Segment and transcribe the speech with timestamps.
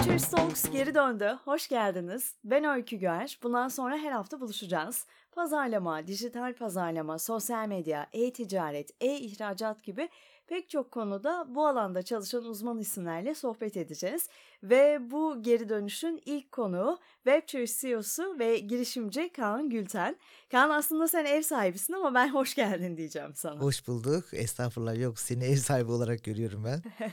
[0.00, 1.38] Webtoons Talks geri döndü.
[1.44, 2.34] Hoş geldiniz.
[2.44, 3.38] Ben Öykü Güer.
[3.42, 5.06] Bundan sonra her hafta buluşacağız.
[5.32, 10.08] Pazarlama, dijital pazarlama, sosyal medya, e-ticaret, e-ihracat gibi
[10.46, 14.28] pek çok konuda bu alanda çalışan uzman isimlerle sohbet edeceğiz.
[14.62, 20.16] Ve bu geri dönüşün ilk konuğu Webtoons CEO'su ve girişimci Kaan Gülten.
[20.50, 23.60] Kaan aslında sen ev sahibisin ama ben hoş geldin diyeceğim sana.
[23.60, 24.24] Hoş bulduk.
[24.32, 26.82] Estağfurullah yok seni ev sahibi olarak görüyorum ben.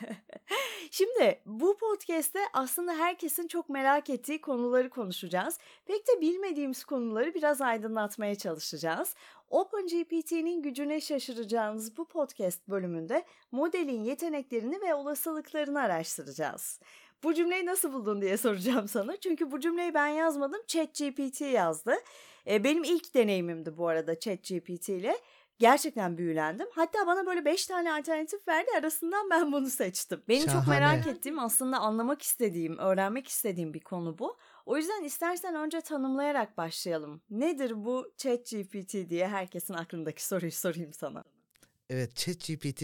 [0.92, 5.58] Şimdi bu podcast'te aslında herkesin çok merak ettiği konuları konuşacağız.
[5.86, 9.16] Pek de bilmediğimiz konuları biraz aydınlatmaya çalışacağız.
[9.50, 16.80] OpenGPT'nin gücüne şaşıracağınız bu podcast bölümünde modelin yeteneklerini ve olasılıklarını araştıracağız.
[17.24, 19.18] Bu cümleyi nasıl buldun diye soracağım sana.
[19.18, 20.62] Çünkü bu cümleyi ben yazmadım.
[20.68, 21.96] ChatGPT yazdı.
[22.48, 25.18] E, benim ilk deneyimimdi bu arada ChatGPT ile.
[25.60, 26.68] Gerçekten büyülendim.
[26.72, 28.70] Hatta bana böyle 5 tane alternatif verdi.
[28.80, 30.22] Arasından ben bunu seçtim.
[30.28, 30.60] Benim Şahane.
[30.60, 34.38] çok merak ettiğim, aslında anlamak istediğim, öğrenmek istediğim bir konu bu.
[34.66, 37.22] O yüzden istersen önce tanımlayarak başlayalım.
[37.30, 41.24] Nedir bu ChatGPT diye herkesin aklındaki soruyu sorayım sana.
[41.90, 42.84] Evet ChatGPT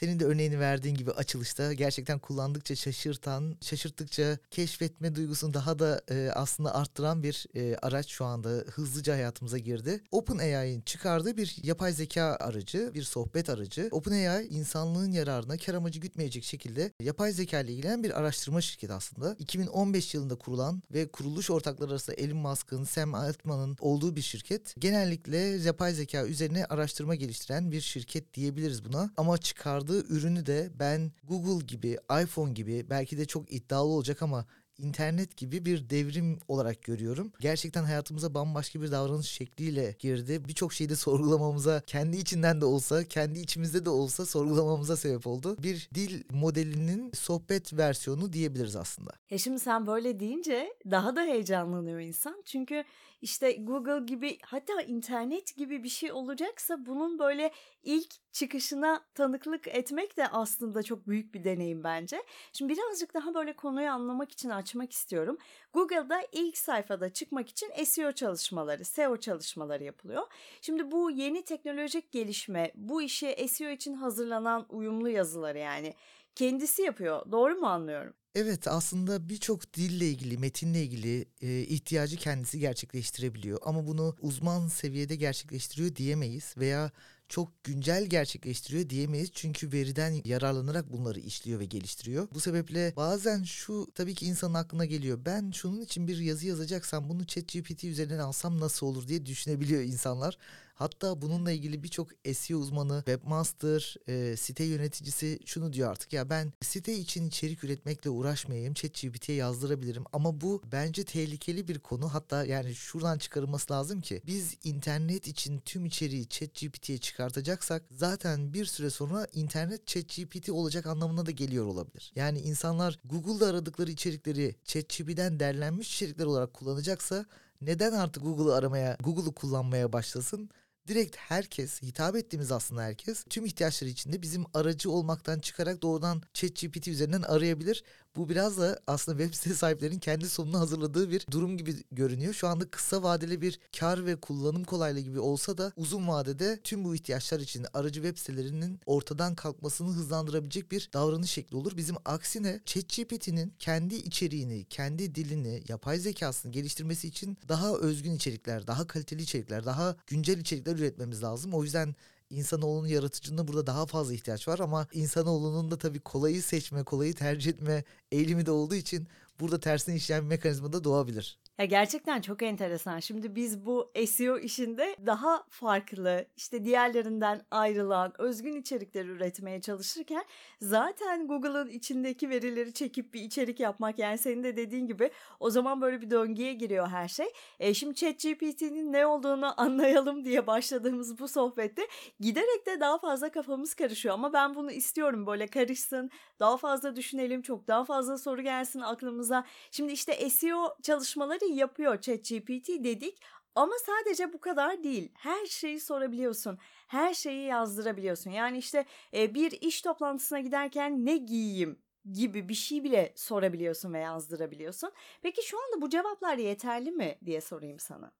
[0.00, 6.30] senin de örneğini verdiğin gibi açılışta gerçekten kullandıkça şaşırtan, şaşırttıkça keşfetme duygusunu daha da e,
[6.34, 10.00] aslında arttıran bir e, araç şu anda hızlıca hayatımıza girdi.
[10.10, 13.88] OpenAI'nin çıkardığı bir yapay zeka aracı, bir sohbet aracı.
[13.90, 19.36] OpenAI insanlığın yararına kar amacı gütmeyecek şekilde yapay zeka ile ilgilenen bir araştırma şirketi aslında.
[19.38, 24.74] 2015 yılında kurulan ve kuruluş ortakları arasında Elon Musk'ın, Sam Altman'ın olduğu bir şirket.
[24.78, 29.10] Genellikle yapay zeka üzerine araştırma geliştiren bir şirket diyebiliriz buna.
[29.16, 34.46] Ama çıkardığı ürünü de ben Google gibi, iPhone gibi belki de çok iddialı olacak ama
[34.78, 37.32] internet gibi bir devrim olarak görüyorum.
[37.40, 40.42] Gerçekten hayatımıza bambaşka bir davranış şekliyle girdi.
[40.48, 45.56] Birçok şeyi de sorgulamamıza, kendi içinden de olsa, kendi içimizde de olsa sorgulamamıza sebep oldu.
[45.62, 49.10] Bir dil modelinin sohbet versiyonu diyebiliriz aslında.
[49.30, 52.42] Ya şimdi sen böyle deyince daha da heyecanlanıyor insan.
[52.44, 52.84] Çünkü
[53.22, 57.50] işte Google gibi hatta internet gibi bir şey olacaksa bunun böyle
[57.82, 62.22] ilk çıkışına tanıklık etmek de aslında çok büyük bir deneyim bence.
[62.52, 65.38] Şimdi birazcık daha böyle konuyu anlamak için açmak istiyorum.
[65.72, 70.22] Google'da ilk sayfada çıkmak için SEO çalışmaları, SEO çalışmaları yapılıyor.
[70.62, 75.94] Şimdi bu yeni teknolojik gelişme, bu işi SEO için hazırlanan uyumlu yazıları yani
[76.34, 77.32] kendisi yapıyor.
[77.32, 78.14] Doğru mu anlıyorum?
[78.40, 83.58] Evet aslında birçok dille ilgili, metinle ilgili e, ihtiyacı kendisi gerçekleştirebiliyor.
[83.64, 86.90] Ama bunu uzman seviyede gerçekleştiriyor diyemeyiz veya
[87.28, 89.30] çok güncel gerçekleştiriyor diyemeyiz.
[89.32, 92.28] Çünkü veriden yararlanarak bunları işliyor ve geliştiriyor.
[92.34, 95.18] Bu sebeple bazen şu tabii ki insanın aklına geliyor.
[95.26, 100.38] Ben şunun için bir yazı yazacaksam bunu ChatGPT üzerinden alsam nasıl olur diye düşünebiliyor insanlar.
[100.78, 106.52] Hatta bununla ilgili birçok SEO uzmanı, webmaster, e, site yöneticisi şunu diyor artık ya ben
[106.62, 112.14] site için içerik üretmekle uğraşmayayım, ChatGPT'ye yazdırabilirim ama bu bence tehlikeli bir konu.
[112.14, 118.64] Hatta yani şuradan çıkarılması lazım ki biz internet için tüm içeriği ChatGPT'ye çıkartacaksak zaten bir
[118.64, 122.12] süre sonra internet ChatGPT olacak anlamına da geliyor olabilir.
[122.14, 127.26] Yani insanlar Google'da aradıkları içerikleri ChatGPT'den derlenmiş içerikler olarak kullanacaksa
[127.60, 130.50] neden artık Google'ı aramaya, Google'ı kullanmaya başlasın?
[130.88, 136.88] Direkt herkes, hitap ettiğimiz aslında herkes tüm ihtiyaçları içinde bizim aracı olmaktan çıkarak doğrudan ChatGPT
[136.88, 137.84] üzerinden arayabilir.
[138.18, 142.34] Bu biraz da aslında web site sahiplerinin kendi sonunu hazırladığı bir durum gibi görünüyor.
[142.34, 146.84] Şu anda kısa vadeli bir kar ve kullanım kolaylığı gibi olsa da uzun vadede tüm
[146.84, 151.76] bu ihtiyaçlar için aracı web sitelerinin ortadan kalkmasını hızlandırabilecek bir davranış şekli olur.
[151.76, 158.86] Bizim aksine ChatGPT'nin kendi içeriğini, kendi dilini, yapay zekasını geliştirmesi için daha özgün içerikler, daha
[158.86, 161.54] kaliteli içerikler, daha güncel içerikler üretmemiz lazım.
[161.54, 161.94] O yüzden
[162.30, 167.50] insanoğlunun yaratıcılığına burada daha fazla ihtiyaç var ama insanoğlunun da tabii kolayı seçme, kolayı tercih
[167.50, 169.08] etme eğilimi de olduğu için
[169.40, 171.38] burada tersine işleyen bir mekanizma da doğabilir.
[171.58, 172.98] Ya gerçekten çok enteresan.
[172.98, 180.24] Şimdi biz bu SEO işinde daha farklı, işte diğerlerinden ayrılan, özgün içerikler üretmeye çalışırken
[180.60, 185.10] zaten Google'ın içindeki verileri çekip bir içerik yapmak yani senin de dediğin gibi
[185.40, 187.26] o zaman böyle bir döngüye giriyor her şey.
[187.60, 191.82] E şimdi ChatGPT'nin ne olduğunu anlayalım diye başladığımız bu sohbette
[192.20, 197.42] giderek de daha fazla kafamız karışıyor ama ben bunu istiyorum böyle karışsın, daha fazla düşünelim,
[197.42, 199.44] çok daha fazla soru gelsin aklımıza.
[199.70, 203.22] Şimdi işte SEO çalışmaları yapıyor ChatGPT dedik
[203.54, 205.12] ama sadece bu kadar değil.
[205.14, 206.58] Her şeyi sorabiliyorsun.
[206.88, 208.30] Her şeyi yazdırabiliyorsun.
[208.30, 208.84] Yani işte
[209.14, 214.92] e, bir iş toplantısına giderken ne giyeyim gibi bir şey bile sorabiliyorsun ve yazdırabiliyorsun.
[215.22, 218.12] Peki şu anda bu cevaplar yeterli mi diye sorayım sana.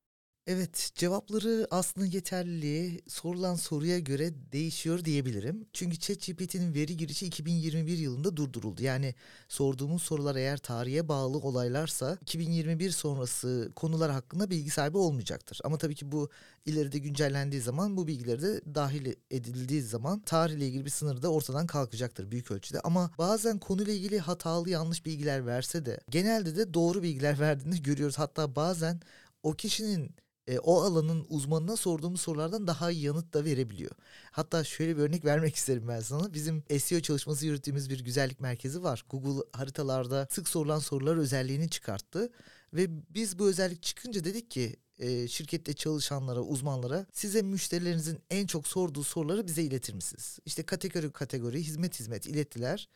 [0.50, 5.66] Evet, cevapları aslında yeterli, sorulan soruya göre değişiyor diyebilirim.
[5.72, 8.82] Çünkü ChatGPT'nin veri girişi 2021 yılında durduruldu.
[8.82, 9.14] Yani
[9.48, 15.60] sorduğumuz sorular eğer tarihe bağlı olaylarsa 2021 sonrası konular hakkında bilgi sahibi olmayacaktır.
[15.64, 16.30] Ama tabii ki bu
[16.66, 21.66] ileride güncellendiği zaman bu bilgileri de dahil edildiği zaman tarihle ilgili bir sınır da ortadan
[21.66, 22.80] kalkacaktır büyük ölçüde.
[22.80, 28.18] Ama bazen konuyla ilgili hatalı yanlış bilgiler verse de genelde de doğru bilgiler verdiğini görüyoruz.
[28.18, 29.00] Hatta bazen
[29.42, 30.14] o kişinin
[30.48, 33.90] e, o alanın uzmanına sorduğumuz sorulardan daha iyi yanıt da verebiliyor.
[34.30, 36.34] Hatta şöyle bir örnek vermek isterim ben sana.
[36.34, 39.04] Bizim SEO çalışması yürüttüğümüz bir güzellik merkezi var.
[39.10, 42.30] Google haritalarda sık sorulan sorular özelliğini çıkarttı.
[42.74, 48.68] Ve biz bu özellik çıkınca dedik ki e, şirkette çalışanlara, uzmanlara size müşterilerinizin en çok
[48.68, 50.38] sorduğu soruları bize iletir misiniz?
[50.46, 52.88] İşte kategori kategori, hizmet hizmet ilettiler.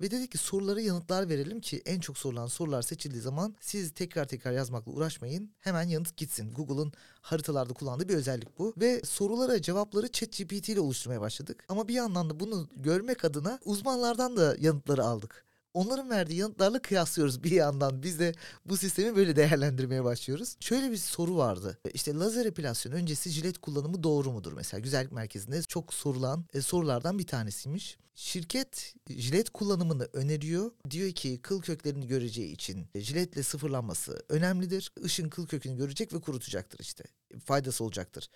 [0.00, 4.24] Ve dedik ki sorulara yanıtlar verelim ki en çok sorulan sorular seçildiği zaman siz tekrar
[4.24, 5.50] tekrar yazmakla uğraşmayın.
[5.58, 6.54] Hemen yanıt gitsin.
[6.54, 8.74] Google'ın haritalarda kullandığı bir özellik bu.
[8.76, 11.64] Ve sorulara cevapları ChatGPT ile oluşturmaya başladık.
[11.68, 17.42] Ama bir yandan da bunu görmek adına uzmanlardan da yanıtları aldık onların verdiği yanıtlarla kıyaslıyoruz
[17.42, 18.02] bir yandan.
[18.02, 18.34] Biz de
[18.64, 20.56] bu sistemi böyle değerlendirmeye başlıyoruz.
[20.60, 21.78] Şöyle bir soru vardı.
[21.94, 24.52] İşte lazer epilasyon öncesi jilet kullanımı doğru mudur?
[24.52, 27.98] Mesela güzellik merkezinde çok sorulan e, sorulardan bir tanesiymiş.
[28.14, 30.70] Şirket jilet kullanımını öneriyor.
[30.90, 34.92] Diyor ki kıl köklerini göreceği için jiletle sıfırlanması önemlidir.
[35.04, 37.04] Işın kıl kökünü görecek ve kurutacaktır işte.
[37.44, 38.28] Faydası olacaktır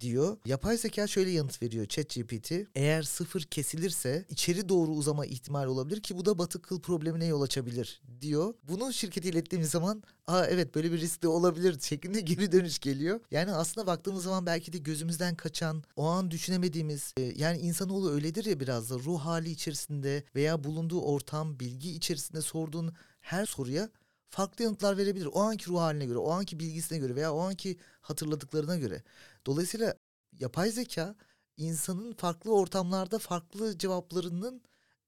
[0.00, 0.36] diyor.
[0.46, 2.52] Yapay zeka şöyle yanıt veriyor ChatGPT.
[2.74, 7.42] Eğer sıfır kesilirse içeri doğru uzama ihtimal olabilir ki bu da batı kıl problemine yol
[7.42, 8.54] açabilir diyor.
[8.68, 13.20] Bunu şirkete ilettiğimiz zaman aa evet böyle bir risk de olabilir şeklinde geri dönüş geliyor.
[13.30, 18.44] Yani aslında baktığımız zaman belki de gözümüzden kaçan, o an düşünemediğimiz e, yani insanoğlu öyledir
[18.44, 23.88] ya biraz da ruh hali içerisinde veya bulunduğu ortam, bilgi içerisinde sorduğun her soruya
[24.30, 25.28] farklı yanıtlar verebilir.
[25.32, 29.02] O anki ruh haline göre, o anki bilgisine göre veya o anki hatırladıklarına göre.
[29.46, 29.94] Dolayısıyla
[30.38, 31.14] yapay zeka
[31.56, 34.62] insanın farklı ortamlarda farklı cevaplarının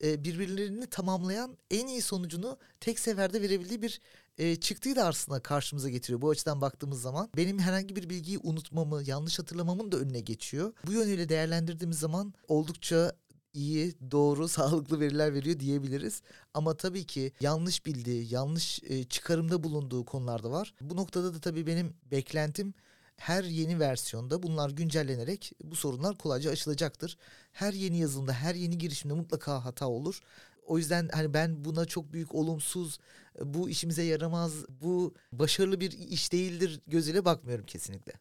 [0.04, 4.00] e, birbirlerini tamamlayan en iyi sonucunu tek seferde verebildiği bir
[4.38, 6.20] e, çıktıyı da aslında karşımıza getiriyor.
[6.20, 10.72] Bu açıdan baktığımız zaman benim herhangi bir bilgiyi unutmamı, yanlış hatırlamamın da önüne geçiyor.
[10.86, 13.12] Bu yönüyle değerlendirdiğimiz zaman oldukça
[13.54, 16.22] iyi, doğru, sağlıklı veriler veriyor diyebiliriz.
[16.54, 20.74] Ama tabii ki yanlış bildiği, yanlış e, çıkarımda bulunduğu konular da var.
[20.80, 22.74] Bu noktada da tabii benim beklentim
[23.16, 27.18] her yeni versiyonda bunlar güncellenerek bu sorunlar kolayca aşılacaktır.
[27.52, 30.20] Her yeni yazılımda, her yeni girişimde mutlaka hata olur.
[30.66, 32.98] O yüzden hani ben buna çok büyük olumsuz,
[33.44, 34.52] bu işimize yaramaz,
[34.82, 38.12] bu başarılı bir iş değildir gözüyle bakmıyorum kesinlikle.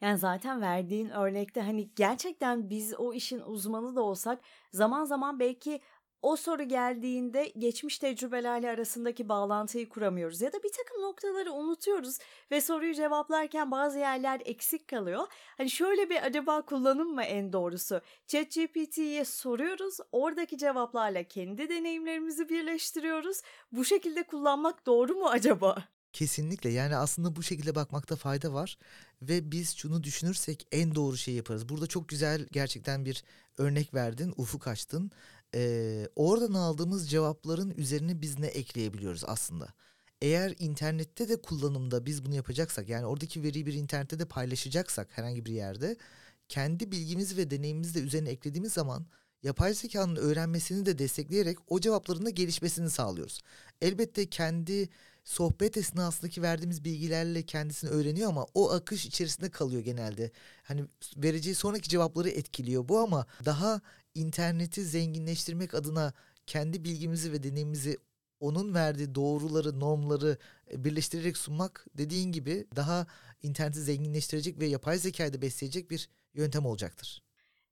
[0.00, 4.40] Yani zaten verdiğin örnekte hani gerçekten biz o işin uzmanı da olsak
[4.72, 5.80] zaman zaman belki
[6.22, 12.18] o soru geldiğinde geçmiş tecrübelerle arasındaki bağlantıyı kuramıyoruz ya da bir takım noktaları unutuyoruz
[12.50, 15.26] ve soruyu cevaplarken bazı yerler eksik kalıyor.
[15.56, 18.00] Hani şöyle bir acaba kullanım mı en doğrusu?
[18.26, 23.40] ChatGPT'ye soruyoruz, oradaki cevaplarla kendi deneyimlerimizi birleştiriyoruz.
[23.72, 25.76] Bu şekilde kullanmak doğru mu acaba?
[26.12, 28.78] Kesinlikle yani aslında bu şekilde bakmakta fayda var
[29.22, 31.68] ve biz şunu düşünürsek en doğru şeyi yaparız.
[31.68, 33.24] Burada çok güzel gerçekten bir
[33.58, 35.10] örnek verdin, ufuk açtın.
[35.54, 39.68] Ee, oradan aldığımız cevapların üzerine biz ne ekleyebiliyoruz aslında?
[40.22, 45.46] Eğer internette de kullanımda biz bunu yapacaksak yani oradaki veriyi bir internette de paylaşacaksak herhangi
[45.46, 45.96] bir yerde
[46.48, 49.06] kendi bilgimizi ve deneyimimizi de üzerine eklediğimiz zaman
[49.42, 53.40] yapay zekanın öğrenmesini de destekleyerek o cevapların da gelişmesini sağlıyoruz.
[53.80, 54.88] Elbette kendi
[55.30, 60.30] sohbet esnasındaki verdiğimiz bilgilerle kendisini öğreniyor ama o akış içerisinde kalıyor genelde.
[60.62, 60.84] Hani
[61.16, 63.80] vereceği sonraki cevapları etkiliyor bu ama daha
[64.14, 66.12] interneti zenginleştirmek adına
[66.46, 67.98] kendi bilgimizi ve deneyimimizi
[68.40, 70.38] onun verdiği doğruları, normları
[70.72, 73.06] e, birleştirerek sunmak dediğin gibi daha
[73.42, 77.22] interneti zenginleştirecek ve yapay zekayı da besleyecek bir yöntem olacaktır.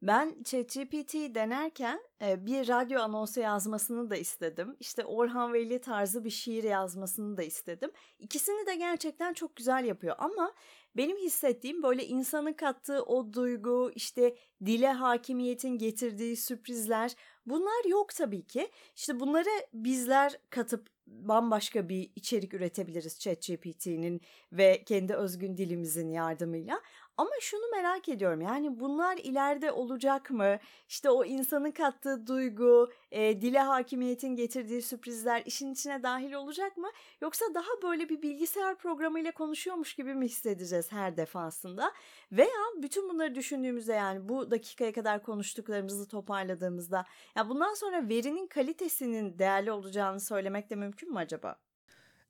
[0.02, 4.76] Ben ChatGPT denerken bir radyo anonsu yazmasını da istedim.
[4.80, 7.90] İşte Orhan Veli tarzı bir şiir yazmasını da istedim.
[8.18, 10.54] İkisini de gerçekten çok güzel yapıyor ama
[10.96, 17.14] benim hissettiğim böyle insanın kattığı o duygu, işte dile hakimiyetin getirdiği sürprizler
[17.46, 18.70] bunlar yok tabii ki.
[18.96, 24.20] İşte bunları bizler katıp bambaşka bir içerik üretebiliriz ChatGPT'nin
[24.52, 26.80] ve kendi özgün dilimizin yardımıyla.
[27.18, 30.58] Ama şunu merak ediyorum yani bunlar ileride olacak mı?
[30.88, 36.90] İşte o insanın kattığı duygu, e, dile hakimiyetin getirdiği sürprizler işin içine dahil olacak mı?
[37.20, 41.92] Yoksa daha böyle bir bilgisayar programıyla konuşuyormuş gibi mi hissedeceğiz her defasında?
[42.32, 47.04] Veya bütün bunları düşündüğümüzde yani bu dakikaya kadar konuştuklarımızı toparladığımızda
[47.37, 51.56] ya bundan sonra verinin kalitesinin değerli olacağını söylemek de mümkün mü acaba?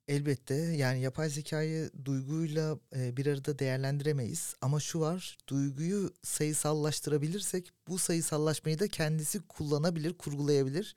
[0.08, 7.98] Elbette yani yapay zekayı duyguyla e, bir arada değerlendiremeyiz ama şu var duyguyu sayısallaştırabilirsek bu
[7.98, 10.96] sayısallaşmayı da kendisi kullanabilir, kurgulayabilir.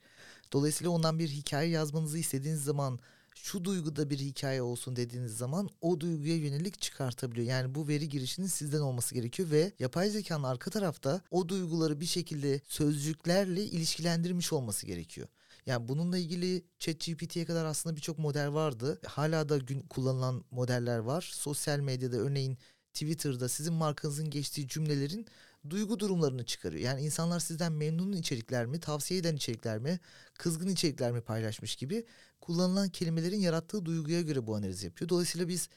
[0.52, 2.98] Dolayısıyla ondan bir hikaye yazmanızı istediğiniz zaman
[3.34, 7.46] şu duyguda bir hikaye olsun dediğiniz zaman o duyguya yönelik çıkartabiliyor.
[7.46, 12.06] Yani bu veri girişinin sizden olması gerekiyor ve yapay zekanın arka tarafta o duyguları bir
[12.06, 15.28] şekilde sözcüklerle ilişkilendirmiş olması gerekiyor.
[15.66, 19.00] Yani bununla ilgili ChatGPT'ye kadar aslında birçok model vardı.
[19.06, 21.30] Hala da gün kullanılan modeller var.
[21.34, 22.58] Sosyal medyada örneğin
[22.94, 25.26] Twitter'da sizin markanızın geçtiği cümlelerin
[25.70, 26.82] duygu durumlarını çıkarıyor.
[26.82, 30.00] Yani insanlar sizden memnun içerikler mi, tavsiye eden içerikler mi,
[30.34, 32.06] kızgın içerikler mi paylaşmış gibi
[32.40, 35.08] kullanılan kelimelerin yarattığı duyguya göre bu analizi yapıyor.
[35.08, 35.68] Dolayısıyla biz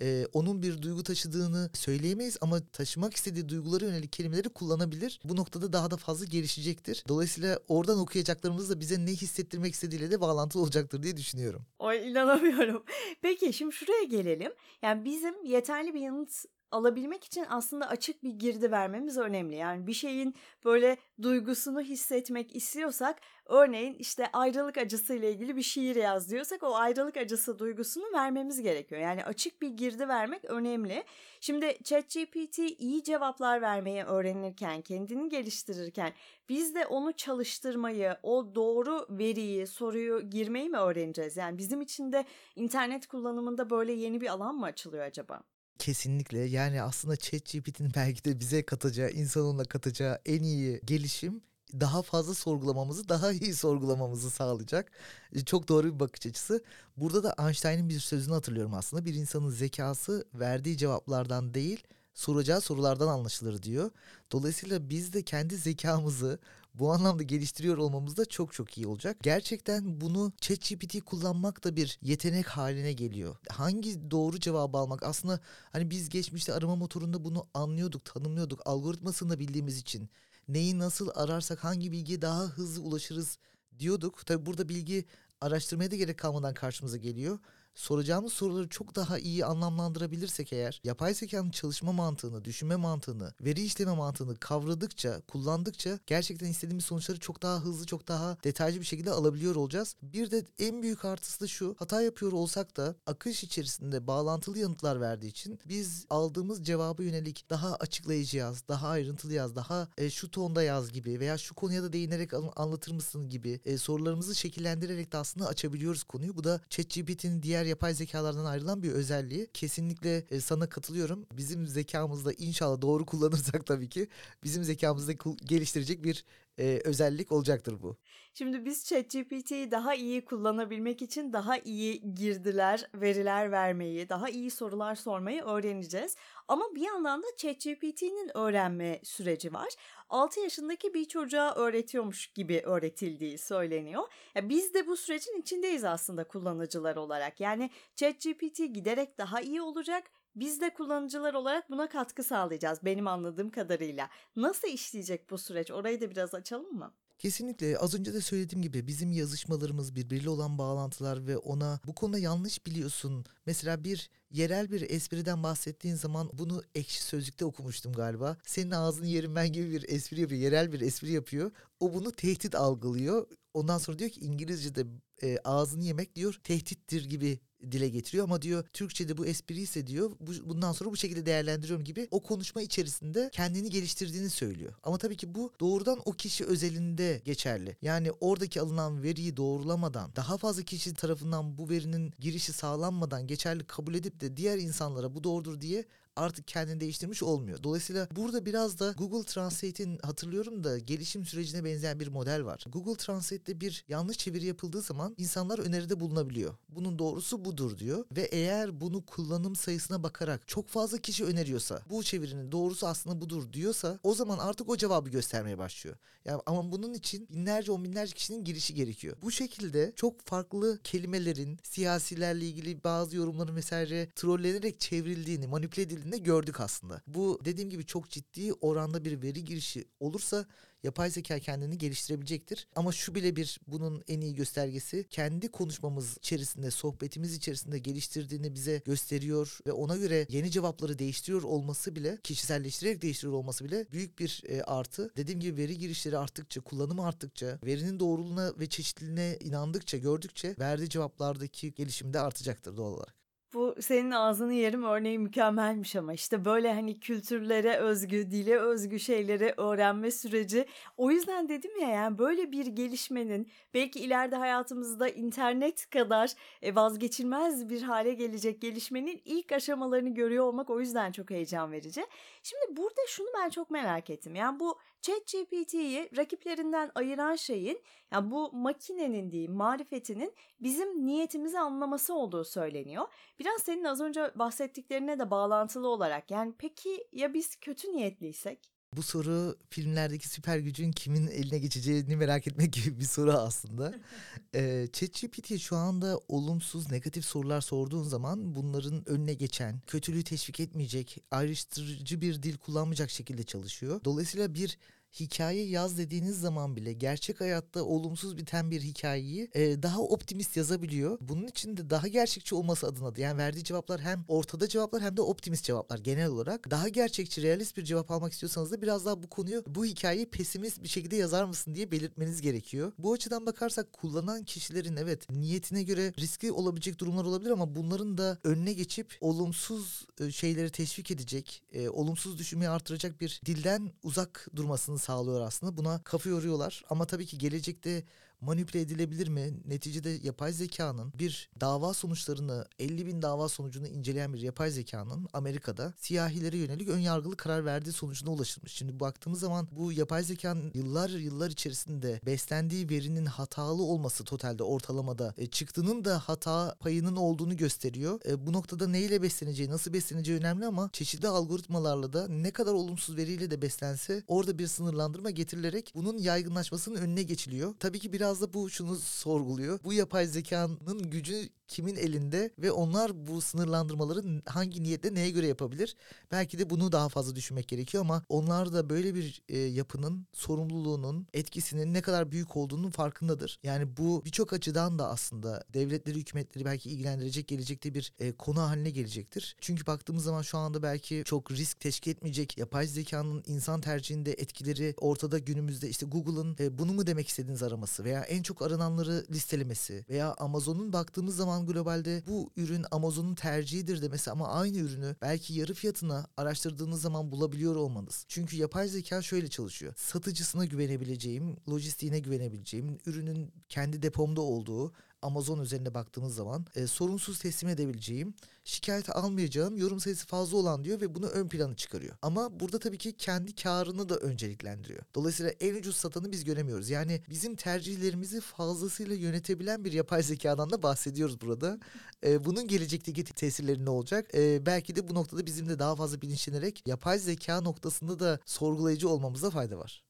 [0.00, 5.20] e, onun bir duygu taşıdığını söyleyemeyiz ama taşımak istediği duygulara yönelik kelimeleri kullanabilir.
[5.24, 7.04] Bu noktada daha da fazla gelişecektir.
[7.08, 11.62] Dolayısıyla oradan okuyacaklarımız da bize ne hissettirmek istediğiyle de bağlantılı olacaktır diye düşünüyorum.
[11.78, 12.84] Oy inanamıyorum.
[13.22, 14.52] Peki şimdi şuraya gelelim.
[14.82, 19.56] Yani bizim yeterli bir yanıt alabilmek için aslında açık bir girdi vermemiz önemli.
[19.56, 25.96] Yani bir şeyin böyle duygusunu hissetmek istiyorsak örneğin işte ayrılık acısı ile ilgili bir şiir
[25.96, 29.00] yaz diyorsak o ayrılık acısı duygusunu vermemiz gerekiyor.
[29.00, 31.04] Yani açık bir girdi vermek önemli.
[31.40, 36.12] Şimdi ChatGPT iyi cevaplar vermeyi öğrenirken, kendini geliştirirken
[36.48, 41.36] biz de onu çalıştırmayı, o doğru veriyi, soruyu girmeyi mi öğreneceğiz?
[41.36, 42.24] Yani bizim için de
[42.56, 45.53] internet kullanımında böyle yeni bir alan mı açılıyor acaba?
[45.78, 51.42] Kesinlikle yani aslında ChatGPT'nin belki de bize katacağı, insanınla katacağı en iyi gelişim
[51.80, 54.92] daha fazla sorgulamamızı, daha iyi sorgulamamızı sağlayacak.
[55.32, 56.64] E, çok doğru bir bakış açısı.
[56.96, 59.04] Burada da Einstein'ın bir sözünü hatırlıyorum aslında.
[59.04, 61.82] Bir insanın zekası verdiği cevaplardan değil,
[62.14, 63.90] soracağı sorulardan anlaşılır diyor.
[64.32, 66.38] Dolayısıyla biz de kendi zekamızı
[66.74, 69.16] bu anlamda geliştiriyor olmamız da çok çok iyi olacak.
[69.22, 73.36] Gerçekten bunu ChatGPT kullanmak da bir yetenek haline geliyor.
[73.48, 75.40] Hangi doğru cevabı almak aslında
[75.72, 78.60] hani biz geçmişte arama motorunda bunu anlıyorduk, tanımlıyorduk.
[78.66, 80.08] Algoritmasını da bildiğimiz için
[80.48, 83.38] neyi nasıl ararsak hangi bilgiye daha hızlı ulaşırız
[83.78, 84.26] diyorduk.
[84.26, 85.04] Tabi burada bilgi
[85.40, 87.38] araştırmaya da gerek kalmadan karşımıza geliyor
[87.74, 93.92] soracağımız soruları çok daha iyi anlamlandırabilirsek eğer yapay zekanın çalışma mantığını, düşünme mantığını, veri işleme
[93.92, 99.56] mantığını kavradıkça, kullandıkça gerçekten istediğimiz sonuçları çok daha hızlı, çok daha detaycı bir şekilde alabiliyor
[99.56, 99.96] olacağız.
[100.02, 101.76] Bir de en büyük artısı da şu.
[101.78, 107.74] Hata yapıyor olsak da akış içerisinde bağlantılı yanıtlar verdiği için biz aldığımız cevabı yönelik daha
[107.74, 111.92] açıklayıcı yaz, daha ayrıntılı yaz, daha e, şu tonda yaz gibi veya şu konuya da
[111.92, 116.36] değinerek anlatır mısın gibi e, sorularımızı şekillendirerek de aslında açabiliyoruz konuyu.
[116.36, 119.48] Bu da ChatGPT'nin diğer diğer yapay zekalardan ayrılan bir özelliği.
[119.54, 121.26] Kesinlikle e, sana katılıyorum.
[121.32, 124.08] Bizim zekamızda inşallah doğru kullanırsak tabii ki
[124.44, 125.12] bizim zekamızda
[125.44, 126.24] geliştirecek bir
[126.58, 127.96] e, özellik olacaktır bu.
[128.36, 134.94] Şimdi biz ChatGPT'yi daha iyi kullanabilmek için daha iyi girdiler, veriler vermeyi, daha iyi sorular
[134.94, 136.16] sormayı öğreneceğiz.
[136.48, 139.68] Ama bir yandan da ChatGPT'nin öğrenme süreci var.
[140.08, 144.02] 6 yaşındaki bir çocuğa öğretiyormuş gibi öğretildiği söyleniyor.
[144.34, 147.40] Ya biz de bu sürecin içindeyiz aslında kullanıcılar olarak.
[147.40, 150.04] Yani ChatGPT giderek daha iyi olacak
[150.36, 154.08] biz de kullanıcılar olarak buna katkı sağlayacağız benim anladığım kadarıyla.
[154.36, 155.70] Nasıl işleyecek bu süreç?
[155.70, 156.94] Orayı da biraz açalım mı?
[157.18, 162.18] Kesinlikle az önce de söylediğim gibi bizim yazışmalarımız birbiriyle olan bağlantılar ve ona bu konuda
[162.18, 163.24] yanlış biliyorsun.
[163.46, 168.36] Mesela bir yerel bir espriden bahsettiğin zaman bunu ekşi sözlükte okumuştum galiba.
[168.46, 170.40] Senin ağzını yerim ben gibi bir espri yapıyor.
[170.40, 171.50] Yerel bir espri yapıyor.
[171.80, 173.26] O bunu tehdit algılıyor.
[173.54, 174.86] Ondan sonra diyor ki İngilizce'de
[175.24, 177.38] e, ağzını yemek diyor tehdittir gibi
[177.72, 181.84] dile getiriyor ama diyor Türkçe'de bu espri ise diyor bu, bundan sonra bu şekilde değerlendiriyorum
[181.84, 184.72] gibi o konuşma içerisinde kendini geliştirdiğini söylüyor.
[184.82, 187.76] Ama tabii ki bu doğrudan o kişi özelinde geçerli.
[187.82, 193.94] Yani oradaki alınan veriyi doğrulamadan daha fazla kişi tarafından bu verinin girişi sağlanmadan geçerli kabul
[193.94, 195.84] edip de diğer insanlara bu doğrudur diye
[196.16, 197.62] artık kendini değiştirmiş olmuyor.
[197.62, 202.64] Dolayısıyla burada biraz da Google Translate'in hatırlıyorum da gelişim sürecine benzeyen bir model var.
[202.68, 206.54] Google Translate'te bir yanlış çeviri yapıldığı zaman insanlar öneride bulunabiliyor.
[206.68, 212.02] Bunun doğrusu budur diyor ve eğer bunu kullanım sayısına bakarak çok fazla kişi öneriyorsa bu
[212.02, 215.96] çevirinin doğrusu aslında budur diyorsa o zaman artık o cevabı göstermeye başlıyor.
[216.24, 219.16] Yani ama bunun için binlerce on binlerce kişinin girişi gerekiyor.
[219.22, 226.18] Bu şekilde çok farklı kelimelerin siyasilerle ilgili bazı yorumların vesaire trollenerek çevrildiğini, manipüle edildiğini geldiğinde
[226.18, 227.02] gördük aslında.
[227.06, 230.46] Bu dediğim gibi çok ciddi oranda bir veri girişi olursa
[230.82, 232.68] yapay zeka kendini geliştirebilecektir.
[232.76, 238.82] Ama şu bile bir bunun en iyi göstergesi kendi konuşmamız içerisinde, sohbetimiz içerisinde geliştirdiğini bize
[238.84, 244.42] gösteriyor ve ona göre yeni cevapları değiştiriyor olması bile, kişiselleştirerek değiştiriyor olması bile büyük bir
[244.48, 245.10] e, artı.
[245.16, 251.74] Dediğim gibi veri girişleri arttıkça, kullanımı arttıkça, verinin doğruluğuna ve çeşitliliğine inandıkça, gördükçe verdiği cevaplardaki
[251.74, 253.23] gelişim de artacaktır doğal olarak.
[253.54, 259.54] Bu senin ağzını yerim örneği mükemmelmiş ama işte böyle hani kültürlere özgü, dile özgü şeyleri
[259.56, 260.66] öğrenme süreci.
[260.96, 266.32] O yüzden dedim ya yani böyle bir gelişmenin belki ileride hayatımızda internet kadar
[266.62, 272.06] e, vazgeçilmez bir hale gelecek gelişmenin ilk aşamalarını görüyor olmak o yüzden çok heyecan verici.
[272.44, 274.34] Şimdi burada şunu ben çok merak ettim.
[274.34, 277.82] Yani bu ChatGPT'yi rakiplerinden ayıran şeyin
[278.12, 283.06] yani bu makinenin diyeyim marifetinin bizim niyetimizi anlaması olduğu söyleniyor.
[283.38, 288.73] Biraz senin az önce bahsettiklerine de bağlantılı olarak yani peki ya biz kötü niyetliysek?
[288.96, 293.94] Bu soru filmlerdeki süper gücün kimin eline geçeceğini merak etmek gibi bir soru aslında.
[294.54, 301.18] ee, ChatGPT şu anda olumsuz, negatif sorular sorduğun zaman bunların önüne geçen, kötülüğü teşvik etmeyecek,
[301.30, 304.00] ayrıştırıcı bir dil kullanmayacak şekilde çalışıyor.
[304.04, 304.78] Dolayısıyla bir
[305.20, 311.18] hikaye yaz dediğiniz zaman bile gerçek hayatta olumsuz biten bir hikayeyi e, daha optimist yazabiliyor.
[311.20, 315.16] Bunun için de daha gerçekçi olması adına da yani verdiği cevaplar hem ortada cevaplar hem
[315.16, 316.70] de optimist cevaplar genel olarak.
[316.70, 320.82] Daha gerçekçi, realist bir cevap almak istiyorsanız da biraz daha bu konuyu, bu hikayeyi pesimist
[320.82, 322.92] bir şekilde yazar mısın diye belirtmeniz gerekiyor.
[322.98, 328.38] Bu açıdan bakarsak kullanan kişilerin evet niyetine göre riskli olabilecek durumlar olabilir ama bunların da
[328.44, 334.98] önüne geçip olumsuz e, şeyleri teşvik edecek, e, olumsuz düşünmeyi artıracak bir dilden uzak durmasını
[335.04, 335.76] sağlıyor aslında.
[335.76, 338.04] Buna kafa yoruyorlar ama tabii ki gelecekte
[338.40, 339.54] manipüle edilebilir mi?
[339.66, 345.94] Neticede yapay zekanın bir dava sonuçlarını 50 bin dava sonucunu inceleyen bir yapay zekanın Amerika'da
[345.98, 348.72] siyahilere yönelik ön yargılı karar verdiği sonucuna ulaşılmış.
[348.72, 355.34] Şimdi baktığımız zaman bu yapay zekanın yıllar yıllar içerisinde beslendiği verinin hatalı olması totalde ortalamada
[355.38, 358.20] e, çıktığının da hata payının olduğunu gösteriyor.
[358.28, 363.16] E, bu noktada neyle besleneceği, nasıl besleneceği önemli ama çeşitli algoritmalarla da ne kadar olumsuz
[363.16, 367.74] veriyle de beslense orada bir sınırlandırma getirilerek bunun yaygınlaşmasının önüne geçiliyor.
[367.80, 369.78] Tabii ki biraz da bu şunu sorguluyor.
[369.84, 375.96] Bu yapay zekanın gücü kimin elinde ve onlar bu sınırlandırmaları hangi niyetle neye göre yapabilir?
[376.32, 381.26] Belki de bunu daha fazla düşünmek gerekiyor ama onlar da böyle bir e, yapının sorumluluğunun,
[381.34, 383.58] etkisinin ne kadar büyük olduğunun farkındadır.
[383.62, 388.90] Yani bu birçok açıdan da aslında devletleri, hükümetleri belki ilgilendirecek gelecekte bir e, konu haline
[388.90, 389.56] gelecektir.
[389.60, 394.94] Çünkü baktığımız zaman şu anda belki çok risk teşkil etmeyecek yapay zekanın insan tercihinde etkileri
[394.96, 400.04] ortada günümüzde işte Google'ın e, bunu mu demek istediğiniz araması veya en çok arananları listelemesi
[400.08, 405.74] veya Amazon'un baktığımız zaman globalde bu ürün Amazon'un tercihidir demesi ama aynı ürünü belki yarı
[405.74, 408.24] fiyatına araştırdığınız zaman bulabiliyor olmanız.
[408.28, 409.94] Çünkü yapay zeka şöyle çalışıyor.
[409.96, 414.92] Satıcısına güvenebileceğim, lojistiğine güvenebileceğim, ürünün kendi depomda olduğu
[415.24, 418.34] Amazon üzerine baktığımız zaman e, sorunsuz teslim edebileceğim,
[418.64, 422.16] şikayet almayacağım, yorum sayısı fazla olan diyor ve bunu ön planı çıkarıyor.
[422.22, 425.02] Ama burada tabii ki kendi karını da önceliklendiriyor.
[425.14, 426.90] Dolayısıyla en ucuz satanı biz göremiyoruz.
[426.90, 431.78] Yani bizim tercihlerimizi fazlasıyla yönetebilen bir yapay zekadan da bahsediyoruz burada.
[432.24, 434.34] E, bunun gelecekteki tesirleri ne olacak?
[434.34, 439.08] E, belki de bu noktada bizim de daha fazla bilinçlenerek yapay zeka noktasında da sorgulayıcı
[439.08, 440.03] olmamıza fayda var.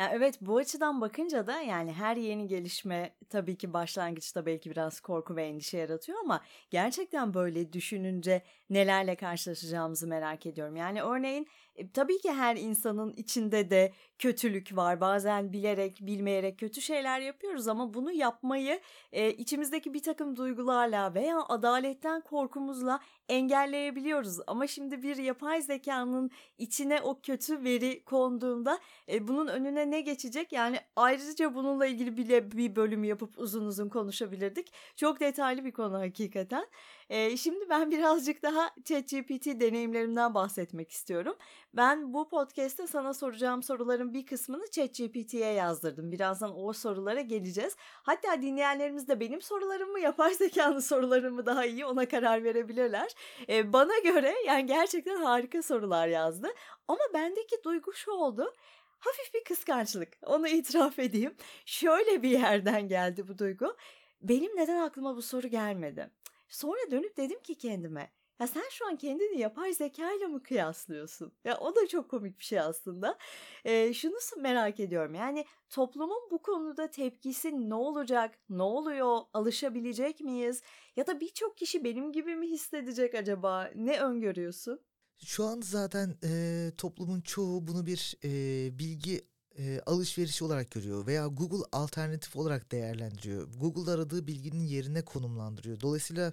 [0.00, 5.00] Ya evet bu açıdan bakınca da yani her yeni gelişme tabii ki başlangıçta belki biraz
[5.00, 10.76] korku ve endişe yaratıyor ama gerçekten böyle düşününce nelerle karşılaşacağımızı merak ediyorum.
[10.76, 15.00] Yani örneğin e, tabii ki her insanın içinde de kötülük var.
[15.00, 18.80] Bazen bilerek, bilmeyerek kötü şeyler yapıyoruz ama bunu yapmayı
[19.12, 24.38] e, içimizdeki bir takım duygularla veya adaletten korkumuzla engelleyebiliyoruz.
[24.46, 30.52] Ama şimdi bir yapay zekanın içine o kötü veri konduğunda e, bunun önüne ne geçecek?
[30.52, 34.72] Yani ayrıca bununla ilgili bile bir bölüm yapıp uzun uzun konuşabilirdik.
[34.96, 36.66] Çok detaylı bir konu hakikaten.
[37.10, 41.36] E, şimdi ben birazcık daha ChatGPT deneyimlerimden bahsetmek istiyorum.
[41.74, 46.12] Ben bu podcast'te sana soracağım soruların bir kısmını ChatGPT'ye yazdırdım.
[46.12, 47.76] Birazdan o sorulara geleceğiz.
[47.80, 53.14] Hatta dinleyenlerimiz de benim sorularımı yapay zekanın sorularımı daha iyi ona karar verebilirler.
[53.48, 56.48] Ee, bana göre yani gerçekten harika sorular yazdı.
[56.88, 58.54] Ama bendeki duygu şu oldu
[59.00, 60.18] hafif bir kıskançlık.
[60.26, 61.34] Onu itiraf edeyim.
[61.64, 63.76] Şöyle bir yerden geldi bu duygu.
[64.22, 66.10] Benim neden aklıma bu soru gelmedi?
[66.48, 71.32] Sonra dönüp dedim ki kendime ya sen şu an kendini yapay zeka ile mi kıyaslıyorsun?
[71.44, 73.18] Ya o da çok komik bir şey aslında.
[73.64, 75.14] Ee, şunu merak ediyorum.
[75.14, 78.38] Yani toplumun bu konuda tepkisi ne olacak?
[78.48, 79.18] Ne oluyor?
[79.32, 80.62] Alışabilecek miyiz?
[80.96, 83.70] Ya da birçok kişi benim gibi mi hissedecek acaba?
[83.74, 84.80] Ne öngörüyorsun?
[85.24, 88.30] Şu an zaten e, toplumun çoğu bunu bir e,
[88.78, 93.48] bilgi e, alışverişi olarak görüyor veya Google alternatif olarak değerlendiriyor.
[93.56, 95.80] Google aradığı bilginin yerine konumlandırıyor.
[95.80, 96.32] Dolayısıyla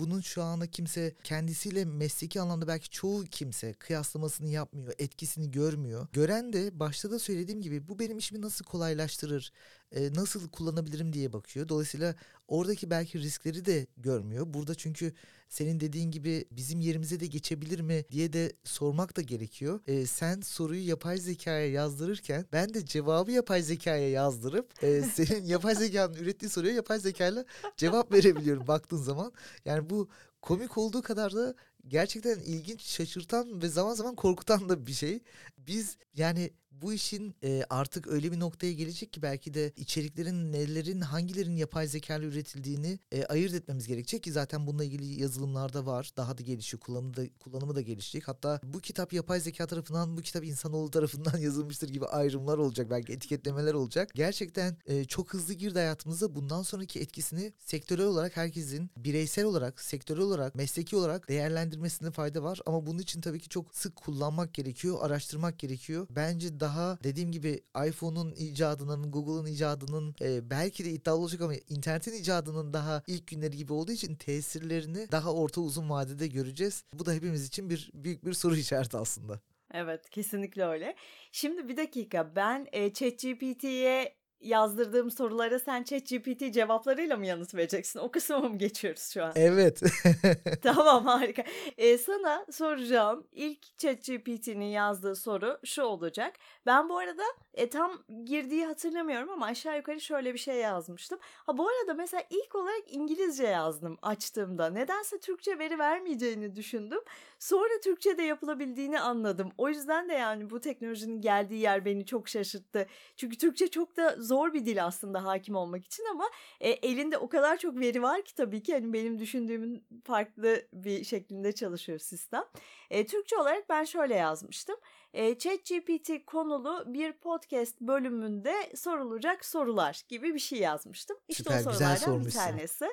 [0.00, 6.08] bunun şu anda kimse kendisiyle mesleki anlamda belki çoğu kimse kıyaslamasını yapmıyor, etkisini görmüyor.
[6.12, 9.52] Gören de başta da söylediğim gibi bu benim işimi nasıl kolaylaştırır,
[9.92, 11.68] e, nasıl kullanabilirim diye bakıyor.
[11.68, 12.14] Dolayısıyla
[12.48, 14.46] oradaki belki riskleri de görmüyor.
[14.54, 15.12] Burada çünkü
[15.48, 19.80] senin dediğin gibi bizim yerimize de geçebilir mi diye de sormak da gerekiyor.
[19.86, 25.74] E, sen soruyu yapay zekaya yazdırırken ben de cevabı yapay zekaya yazdırıp e, senin yapay
[25.74, 27.44] zekanın ürettiği soruya yapay zekayla
[27.76, 29.32] cevap verebiliyorum baktığın zaman.
[29.64, 30.08] Yani bu
[30.42, 31.54] komik olduğu kadar da
[31.88, 35.20] gerçekten ilginç, şaşırtan ve zaman zaman korkutan da bir şey.
[35.66, 36.50] Biz yani
[36.82, 41.86] bu işin e, artık öyle bir noktaya gelecek ki belki de içeriklerin nelerin hangilerin yapay
[41.86, 46.10] zeka üretildiğini e, ayırt etmemiz gerekecek ki zaten bununla ilgili yazılımlarda var.
[46.16, 46.80] Daha da gelişiyor.
[46.80, 48.28] Kullanımı da, kullanımı da gelişecek.
[48.28, 52.90] Hatta bu kitap yapay zeka tarafından, bu kitap insanoğlu tarafından yazılmıştır gibi ayrımlar olacak.
[52.90, 54.10] Belki etiketlemeler olacak.
[54.14, 56.34] Gerçekten e, çok hızlı girdi hayatımıza.
[56.34, 62.60] Bundan sonraki etkisini sektörel olarak herkesin bireysel olarak, sektörel olarak, mesleki olarak değerlendirmesinde fayda var.
[62.66, 66.06] Ama bunun için tabii ki çok sık kullanmak gerekiyor, araştırmak gerekiyor.
[66.10, 72.12] Bence daha dediğim gibi iPhone'un icadının, Google'ın icadının e, belki de iddialı olacak ama internetin
[72.12, 76.84] icadının daha ilk günleri gibi olduğu için tesirlerini daha orta uzun vadede göreceğiz.
[76.92, 79.40] Bu da hepimiz için bir büyük bir soru işareti aslında.
[79.74, 80.94] Evet kesinlikle öyle.
[81.32, 87.98] Şimdi bir dakika ben e, ChatGPT'ye yazdırdığım sorulara sen ChatGPT cevaplarıyla mı yanıt vereceksin?
[87.98, 89.32] O kısma mı geçiyoruz şu an?
[89.36, 89.82] Evet.
[90.62, 91.44] tamam harika.
[91.78, 96.34] Ee, sana soracağım ilk ChatGPT'nin yazdığı soru şu olacak.
[96.66, 97.22] Ben bu arada
[97.54, 101.18] e, tam girdiği hatırlamıyorum ama aşağı yukarı şöyle bir şey yazmıştım.
[101.22, 104.70] Ha bu arada mesela ilk olarak İngilizce yazdım açtığımda.
[104.70, 107.00] Nedense Türkçe veri vermeyeceğini düşündüm.
[107.38, 109.52] Sonra Türkçe de yapılabildiğini anladım.
[109.58, 112.86] O yüzden de yani bu teknolojinin geldiği yer beni çok şaşırttı.
[113.16, 117.28] Çünkü Türkçe çok da zor bir dil aslında hakim olmak için ama e, elinde o
[117.28, 122.44] kadar çok veri var ki tabii ki hani benim düşündüğümün farklı bir şeklinde çalışıyor sistem.
[122.90, 124.76] E, Türkçe olarak ben şöyle yazmıştım.
[125.12, 131.16] E, ChatGPT konulu bir podcast bölümünde sorulacak sorular gibi bir şey yazmıştım.
[131.28, 132.86] İşte Süper, o sorulardan bir tanesi.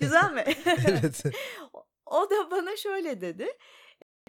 [0.00, 0.44] güzel mi?
[0.66, 1.22] evet.
[2.10, 3.48] O da bana şöyle dedi.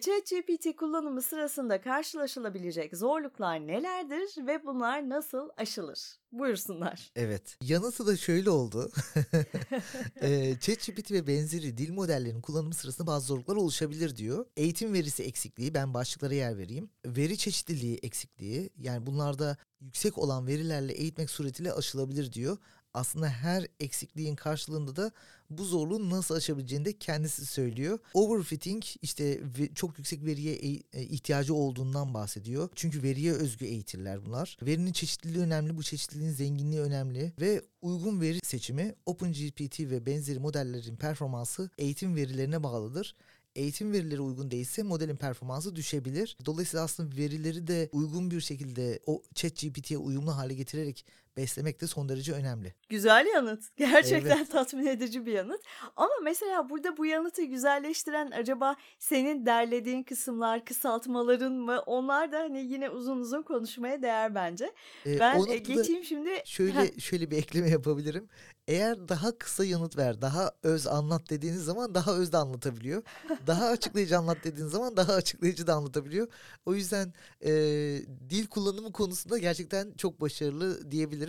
[0.02, 6.00] ChatGPT kullanımı sırasında karşılaşılabilecek zorluklar nelerdir ve bunlar nasıl aşılır?
[6.32, 7.12] Buyursunlar.
[7.16, 7.58] Evet.
[7.64, 8.92] Yanıtı da şöyle oldu.
[10.60, 14.46] ChatGPT ve benzeri dil modellerinin kullanımı sırasında bazı zorluklar oluşabilir diyor.
[14.58, 16.90] Eğitim verisi eksikliği, ben başlıklara yer vereyim.
[17.06, 22.58] Veri çeşitliliği eksikliği, yani bunlarda yüksek olan verilerle eğitmek suretiyle aşılabilir diyor
[22.94, 25.12] aslında her eksikliğin karşılığında da
[25.50, 28.00] bu zorluğu nasıl aşabileceğini de kendisi söylüyor.
[28.14, 29.42] Overfitting işte
[29.76, 32.70] çok yüksek veriye e, ihtiyacı olduğundan bahsediyor.
[32.76, 34.58] Çünkü veriye özgü eğitirler bunlar.
[34.62, 40.96] Verinin çeşitliliği önemli, bu çeşitliliğin zenginliği önemli ve uygun veri seçimi OpenGPT ve benzeri modellerin
[40.96, 43.16] performansı eğitim verilerine bağlıdır
[43.56, 46.38] eğitim verileri uygun değilse modelin performansı düşebilir.
[46.46, 51.06] Dolayısıyla aslında verileri de uygun bir şekilde o chat GPT'ye uyumlu hale getirerek
[51.38, 52.74] beslemek de son derece önemli.
[52.90, 53.64] Güzel yanıt.
[53.78, 54.52] Gerçekten evet.
[54.52, 55.62] tatmin edici bir yanıt.
[55.96, 61.80] Ama mesela burada bu yanıtı güzelleştiren acaba senin derlediğin kısımlar, kısaltmaların mı?
[61.86, 64.72] Onlar da hani yine uzun uzun konuşmaya değer bence.
[65.06, 66.30] Ee, ben e, geçeyim şimdi.
[66.46, 68.30] Şöyle şöyle bir ekleme yapabilirim.
[68.68, 73.04] Eğer daha kısa yanıt ver, daha öz anlat dediğiniz zaman daha öz de anlatabiliyor.
[73.48, 76.28] Daha açıklayıcı anlat dediğiniz zaman daha açıklayıcı da anlatabiliyor.
[76.66, 77.52] O yüzden e,
[78.30, 81.21] dil kullanımı konusunda gerçekten çok başarılı diyebilirim.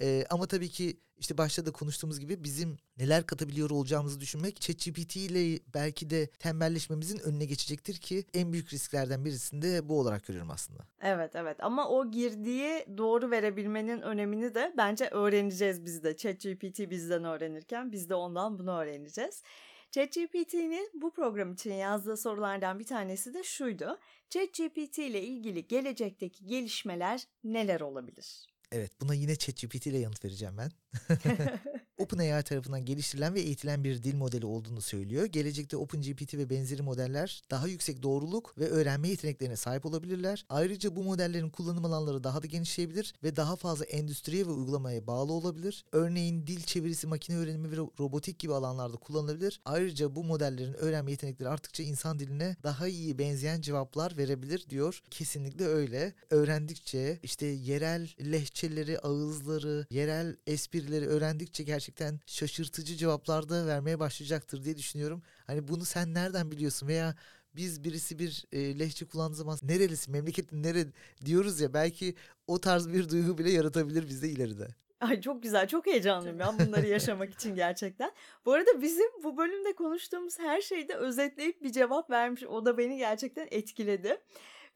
[0.00, 5.16] E, ama tabii ki işte başta da konuştuğumuz gibi bizim neler katabiliyor olacağımızı düşünmek ChatGPT
[5.16, 10.50] ile belki de tembelleşmemizin önüne geçecektir ki en büyük risklerden birisini de bu olarak görüyorum
[10.50, 10.82] aslında.
[11.02, 16.16] Evet evet ama o girdiği doğru verebilmenin önemini de bence öğreneceğiz biz de.
[16.16, 19.42] ChatGPT bizden öğrenirken biz de ondan bunu öğreneceğiz.
[19.90, 23.98] ChatGPT'nin bu program için yazdığı sorulardan bir tanesi de şuydu.
[24.30, 28.53] ChatGPT ile ilgili gelecekteki gelişmeler neler olabilir?
[28.72, 30.70] Evet buna yine ChatGPT ile yanıt vereceğim ben.
[31.98, 35.24] OpenAI tarafından geliştirilen ve eğitilen bir dil modeli olduğunu söylüyor.
[35.26, 40.46] Gelecekte OpenGPT ve benzeri modeller daha yüksek doğruluk ve öğrenme yeteneklerine sahip olabilirler.
[40.48, 45.32] Ayrıca bu modellerin kullanım alanları daha da genişleyebilir ve daha fazla endüstriye ve uygulamaya bağlı
[45.32, 45.84] olabilir.
[45.92, 49.60] Örneğin dil çevirisi, makine öğrenimi ve robotik gibi alanlarda kullanılabilir.
[49.64, 55.02] Ayrıca bu modellerin öğrenme yetenekleri arttıkça insan diline daha iyi benzeyen cevaplar verebilir diyor.
[55.10, 56.14] Kesinlikle öyle.
[56.30, 61.83] Öğrendikçe işte yerel lehçeleri, ağızları, yerel esprileri öğrendikçe gerçekten
[62.26, 65.22] şaşırtıcı cevaplar da vermeye başlayacaktır diye düşünüyorum.
[65.46, 67.14] Hani bunu sen nereden biliyorsun veya
[67.56, 70.86] biz birisi bir e, lehçe kullandığı zaman nerelisin, memleketin nere
[71.24, 72.14] diyoruz ya belki
[72.46, 74.68] o tarz bir duygu bile yaratabilir bizde ileride.
[75.00, 78.12] Ay çok güzel, çok heyecanlıyım ben bunları yaşamak için gerçekten.
[78.46, 82.44] Bu arada bizim bu bölümde konuştuğumuz her şeyi de özetleyip bir cevap vermiş.
[82.44, 84.20] O da beni gerçekten etkiledi.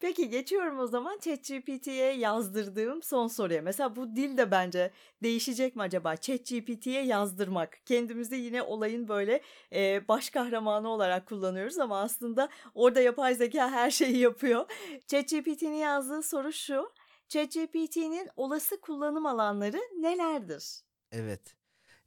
[0.00, 3.62] Peki geçiyorum o zaman ChatGPT'ye yazdırdığım son soruya.
[3.62, 4.90] Mesela bu dil de bence
[5.22, 6.16] değişecek mi acaba?
[6.16, 7.86] ChatGPT'ye yazdırmak.
[7.86, 13.90] Kendimizi yine olayın böyle e, baş kahramanı olarak kullanıyoruz ama aslında orada yapay zeka her
[13.90, 14.66] şeyi yapıyor.
[15.06, 16.90] ChatGPT'nin yazdığı soru şu.
[17.28, 20.80] ChatGPT'nin olası kullanım alanları nelerdir?
[21.12, 21.57] Evet.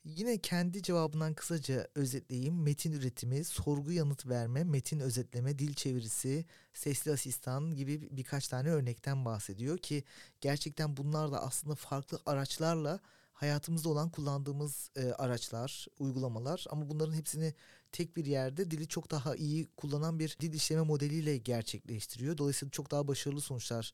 [0.05, 2.61] Yine kendi cevabından kısaca özetleyeyim.
[2.61, 9.25] Metin üretimi, sorgu yanıt verme, metin özetleme, dil çevirisi, sesli asistan gibi birkaç tane örnekten
[9.25, 10.03] bahsediyor ki
[10.41, 12.99] gerçekten bunlar da aslında farklı araçlarla
[13.33, 17.53] hayatımızda olan kullandığımız e, araçlar, uygulamalar ama bunların hepsini
[17.91, 22.37] tek bir yerde dili çok daha iyi kullanan bir dil işleme modeliyle gerçekleştiriyor.
[22.37, 23.93] Dolayısıyla çok daha başarılı sonuçlar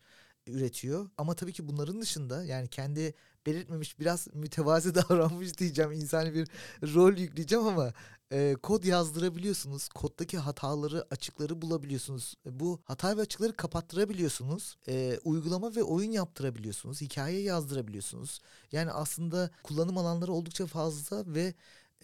[0.50, 1.10] üretiyor.
[1.18, 3.14] Ama tabii ki bunların dışında yani kendi
[3.46, 5.92] belirtmemiş biraz mütevazi davranmış diyeceğim.
[5.92, 6.48] insani bir
[6.94, 7.94] rol yükleyeceğim ama
[8.32, 9.90] e, kod yazdırabiliyorsunuz.
[9.90, 12.36] Koddaki hataları, açıkları bulabiliyorsunuz.
[12.46, 14.78] Bu hata ve açıkları kapattırabiliyorsunuz.
[14.88, 17.02] E, uygulama ve oyun yaptırabiliyorsunuz.
[17.02, 18.40] Hikaye yazdırabiliyorsunuz.
[18.72, 21.54] Yani aslında kullanım alanları oldukça fazla ve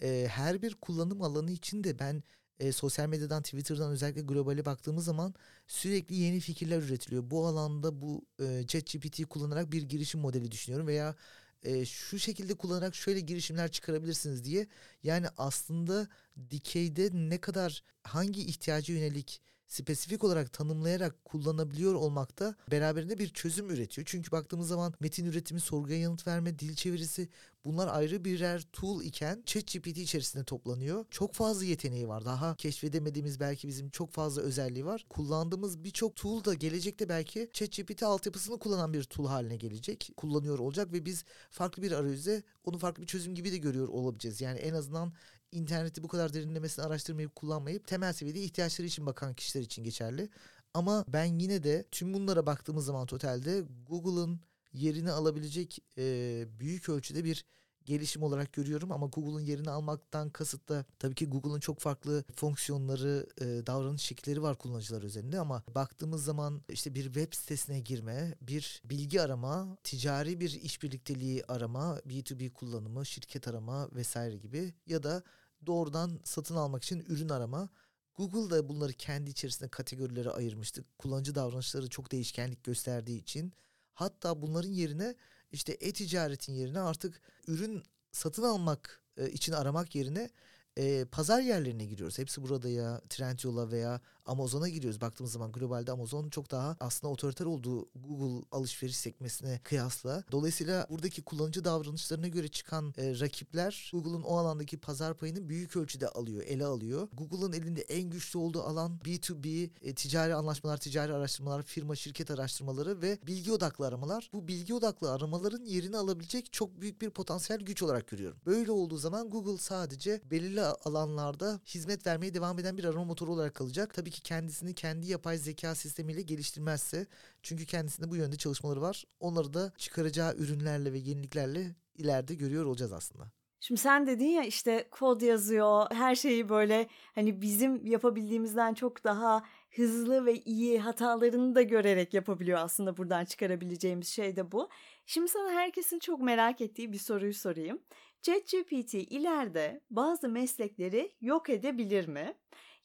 [0.02, 2.22] e, her bir kullanım alanı için de ben
[2.58, 5.34] e, sosyal medyadan Twitter'dan özellikle globale baktığımız zaman
[5.66, 7.30] sürekli yeni fikirler üretiliyor.
[7.30, 11.16] Bu alanda bu e, ChatGPT'yi kullanarak bir girişim modeli düşünüyorum veya
[11.62, 14.66] e, şu şekilde kullanarak şöyle girişimler çıkarabilirsiniz diye.
[15.02, 16.08] Yani aslında
[16.50, 19.40] dikeyde ne kadar hangi ihtiyaca yönelik
[19.74, 24.06] spesifik olarak tanımlayarak kullanabiliyor olmakta beraberinde bir çözüm üretiyor.
[24.10, 27.28] Çünkü baktığımız zaman metin üretimi, sorguya yanıt verme, dil çevirisi
[27.64, 31.04] bunlar ayrı birer tool iken ChatGPT içerisinde toplanıyor.
[31.10, 32.24] Çok fazla yeteneği var.
[32.24, 35.06] Daha keşfedemediğimiz belki bizim çok fazla özelliği var.
[35.08, 40.10] Kullandığımız birçok tool da gelecekte belki ChatGPT altyapısını kullanan bir tool haline gelecek.
[40.16, 44.40] Kullanıyor olacak ve biz farklı bir arayüze onu farklı bir çözüm gibi de görüyor olabileceğiz.
[44.40, 45.12] Yani en azından
[45.54, 50.28] interneti bu kadar derinlemesine araştırmayıp kullanmayıp temel seviyede ihtiyaçları için bakan kişiler için geçerli.
[50.74, 54.40] Ama ben yine de tüm bunlara baktığımız zaman totalde Google'ın
[54.72, 57.44] yerini alabilecek e, büyük ölçüde bir
[57.84, 63.26] gelişim olarak görüyorum ama Google'ın yerini almaktan kasıt da tabii ki Google'ın çok farklı fonksiyonları,
[63.40, 68.82] e, davranış şekilleri var kullanıcılar üzerinde ama baktığımız zaman işte bir web sitesine girme, bir
[68.84, 75.22] bilgi arama, ticari bir işbirlikteliği arama, B2B kullanımı, şirket arama vesaire gibi ya da
[75.66, 77.68] doğrudan satın almak için ürün arama.
[78.16, 80.84] Google da bunları kendi içerisinde kategorilere ayırmıştı.
[80.98, 83.52] Kullanıcı davranışları çok değişkenlik gösterdiği için.
[83.94, 85.14] Hatta bunların yerine
[85.52, 90.30] işte e-ticaretin yerine artık ürün satın almak e, için aramak yerine
[90.78, 92.18] e, pazar yerlerine giriyoruz.
[92.18, 95.00] Hepsi burada ya Trendyol'a veya Amazon'a giriyoruz.
[95.00, 100.24] Baktığımız zaman globalde Amazon çok daha aslında otoriter olduğu Google alışveriş sekmesine kıyasla.
[100.32, 106.08] Dolayısıyla buradaki kullanıcı davranışlarına göre çıkan e, rakipler Google'un o alandaki pazar payını büyük ölçüde
[106.08, 107.08] alıyor, ele alıyor.
[107.12, 113.02] Google'ın elinde en güçlü olduğu alan B2B, e, ticari anlaşmalar, ticari araştırmalar, firma, şirket araştırmaları
[113.02, 114.30] ve bilgi odaklı aramalar.
[114.32, 118.38] Bu bilgi odaklı aramaların yerini alabilecek çok büyük bir potansiyel güç olarak görüyorum.
[118.46, 123.54] Böyle olduğu zaman Google sadece belirli alanlarda hizmet vermeye devam eden bir arama motoru olarak
[123.54, 123.94] kalacak.
[123.94, 127.06] Tabii ki kendisini kendi yapay zeka sistemiyle geliştirmezse
[127.42, 129.04] çünkü kendisinde bu yönde çalışmaları var.
[129.20, 133.32] Onları da çıkaracağı ürünlerle ve yeniliklerle ileride görüyor olacağız aslında.
[133.60, 139.44] Şimdi sen dedin ya işte kod yazıyor, her şeyi böyle hani bizim yapabildiğimizden çok daha
[139.70, 144.68] hızlı ve iyi hatalarını da görerek yapabiliyor aslında buradan çıkarabileceğimiz şey de bu.
[145.06, 147.82] Şimdi sana herkesin çok merak ettiği bir soruyu sorayım.
[148.22, 152.34] ChatGPT ileride bazı meslekleri yok edebilir mi?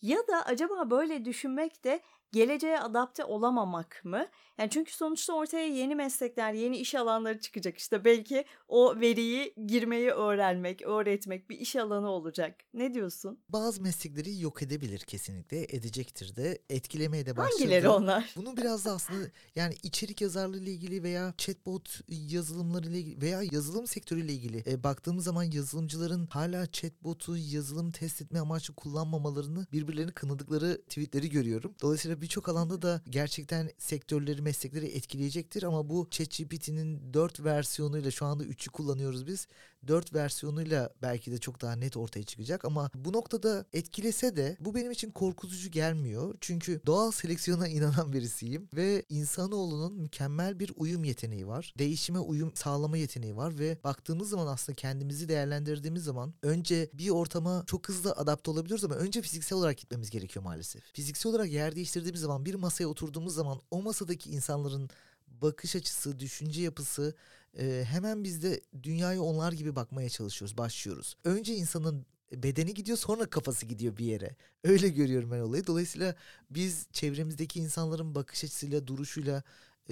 [0.01, 4.27] Ya da acaba böyle düşünmek de geleceğe adapte olamamak mı?
[4.59, 7.77] Yani çünkü sonuçta ortaya yeni meslekler, yeni iş alanları çıkacak.
[7.77, 12.55] İşte belki o veriyi girmeyi öğrenmek, öğretmek bir iş alanı olacak.
[12.73, 13.39] Ne diyorsun?
[13.49, 15.63] Bazı meslekleri yok edebilir kesinlikle.
[15.63, 16.61] Edecektir de.
[16.69, 17.59] Etkilemeye de başladı.
[17.59, 18.33] Hangileri onlar?
[18.35, 23.41] Bunu biraz da aslında yani içerik yazarlığı ile ilgili veya chatbot yazılımları ile ilgili veya
[23.51, 30.11] yazılım sektörüyle ilgili e, baktığımız zaman yazılımcıların hala chatbotu yazılım test etme amaçlı kullanmamalarını birbirlerini
[30.11, 31.75] kınadıkları tweetleri görüyorum.
[31.81, 38.25] Dolayısıyla Dolayısıyla birçok alanda da gerçekten sektörleri, meslekleri etkileyecektir ama bu ChatGPT'nin 4 versiyonuyla şu
[38.25, 39.47] anda 3'ü kullanıyoruz biz.
[39.87, 44.75] 4 versiyonuyla belki de çok daha net ortaya çıkacak ama bu noktada etkilese de bu
[44.75, 46.35] benim için korkutucu gelmiyor.
[46.41, 51.73] Çünkü doğal seleksiyona inanan birisiyim ve insanoğlunun mükemmel bir uyum yeteneği var.
[51.77, 57.63] Değişime uyum sağlama yeteneği var ve baktığımız zaman aslında kendimizi değerlendirdiğimiz zaman önce bir ortama
[57.67, 60.83] çok hızlı adapte olabiliyoruz ama önce fiziksel olarak gitmemiz gerekiyor maalesef.
[60.93, 64.89] Fiziksel olarak yer değiştirdiğimiz zaman bir masaya oturduğumuz zaman o masadaki insanların
[65.27, 67.15] bakış açısı, düşünce yapısı
[67.59, 71.15] e, hemen biz de dünyaya onlar gibi bakmaya çalışıyoruz, başlıyoruz.
[71.23, 74.35] Önce insanın bedeni gidiyor sonra kafası gidiyor bir yere.
[74.63, 75.67] Öyle görüyorum ben olayı.
[75.67, 76.15] Dolayısıyla
[76.49, 79.43] biz çevremizdeki insanların bakış açısıyla, duruşuyla,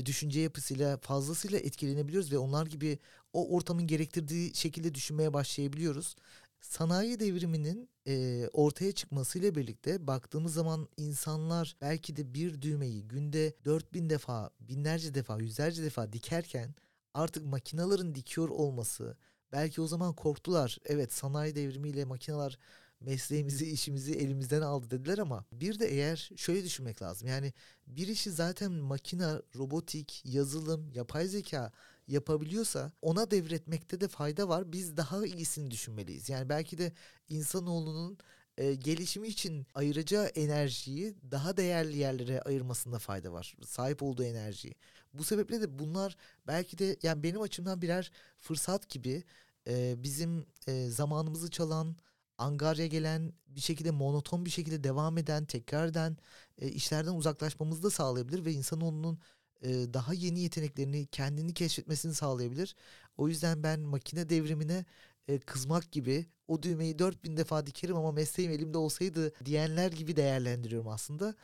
[0.05, 2.99] düşünce yapısıyla fazlasıyla etkilenebiliyoruz ve onlar gibi
[3.33, 6.15] o ortamın gerektirdiği şekilde düşünmeye başlayabiliyoruz.
[6.61, 14.09] Sanayi devriminin e, ortaya çıkmasıyla birlikte baktığımız zaman insanlar belki de bir düğmeyi günde 4000
[14.09, 16.75] defa, binlerce defa, yüzlerce defa dikerken
[17.13, 19.17] artık makinaların dikiyor olması
[19.51, 20.77] belki o zaman korktular.
[20.85, 22.57] Evet sanayi devrimiyle makineler
[22.99, 27.27] mesleğimizi, işimizi elimizden aldı dediler ama bir de eğer şöyle düşünmek lazım.
[27.27, 27.53] Yani
[27.87, 31.71] bir işi zaten makina, robotik, yazılım, yapay zeka
[32.07, 34.71] yapabiliyorsa ona devretmekte de fayda var.
[34.71, 36.29] Biz daha iyisini düşünmeliyiz.
[36.29, 36.91] Yani belki de
[37.29, 38.17] insanoğlunun
[38.57, 43.55] e, gelişimi için ayıracağı enerjiyi daha değerli yerlere ayırmasında fayda var.
[43.65, 44.75] Sahip olduğu enerjiyi.
[45.13, 46.17] Bu sebeple de bunlar
[46.47, 49.23] belki de yani benim açımdan birer fırsat gibi
[49.67, 51.95] e, bizim e, zamanımızı çalan,
[52.37, 56.17] angarya gelen, bir şekilde monoton bir şekilde devam eden, tekrar eden
[56.57, 59.19] e, işlerden uzaklaşmamızı da sağlayabilir ve insanoğlunun
[59.63, 62.75] daha yeni yeteneklerini, kendini keşfetmesini sağlayabilir.
[63.17, 64.85] O yüzden ben makine devrimine
[65.45, 71.35] kızmak gibi o düğmeyi 4000 defa dikerim ama mesleğim elimde olsaydı diyenler gibi değerlendiriyorum aslında.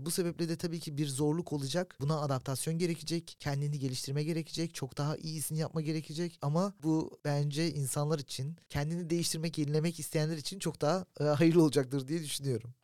[0.00, 1.96] Bu sebeple de tabii ki bir zorluk olacak.
[2.00, 6.38] Buna adaptasyon gerekecek, kendini geliştirme gerekecek, çok daha iyisini yapma gerekecek.
[6.42, 11.06] Ama bu bence insanlar için, kendini değiştirmek, yenilemek isteyenler için çok daha
[11.38, 12.74] hayırlı olacaktır diye düşünüyorum.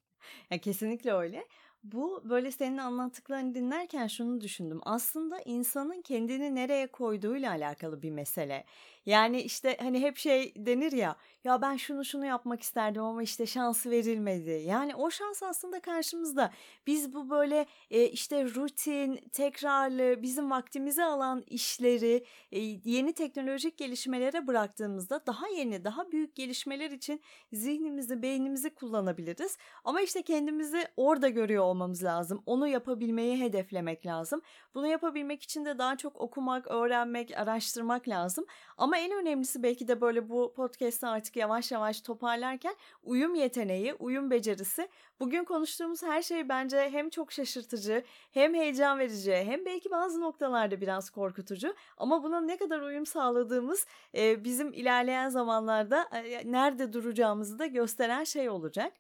[0.51, 1.47] Ya kesinlikle öyle.
[1.83, 4.81] Bu böyle senin anlattıklarını dinlerken şunu düşündüm.
[4.85, 8.65] Aslında insanın kendini nereye koyduğuyla alakalı bir mesele.
[9.07, 13.47] Yani işte hani hep şey denir ya ya ben şunu şunu yapmak isterdim ama işte
[13.47, 14.63] şansı verilmedi.
[14.67, 16.53] Yani o şans aslında karşımızda.
[16.87, 24.47] Biz bu böyle e, işte rutin, tekrarlı, bizim vaktimizi alan işleri e, yeni teknolojik gelişmelere
[24.47, 27.21] bıraktığımızda daha yeni, daha büyük gelişmeler için
[27.53, 29.59] zihnimizi, beynimizi kullanabiliriz.
[29.85, 32.43] Ama işte kendimizi orada görüyor olmamız lazım.
[32.47, 34.43] Onu yapabilmeyi hedeflemek lazım.
[34.75, 38.47] Bunu yapabilmek için de daha çok okumak, öğrenmek, araştırmak lazım.
[38.77, 44.31] Ama en önemlisi belki de böyle bu podcast'ı artık yavaş yavaş toparlarken uyum yeteneği, uyum
[44.31, 44.89] becerisi.
[45.21, 50.81] Bugün konuştuğumuz her şey bence hem çok şaşırtıcı, hem heyecan verici, hem belki bazı noktalarda
[50.81, 51.75] biraz korkutucu.
[51.97, 58.49] Ama buna ne kadar uyum sağladığımız bizim ilerleyen zamanlarda e, nerede duracağımızı da gösteren şey
[58.51, 58.93] olacak.